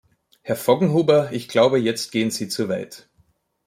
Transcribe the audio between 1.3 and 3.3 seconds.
ich glaube, jetzt gehen Sie zu weit.